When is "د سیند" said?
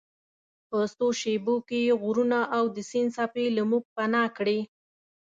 2.75-3.09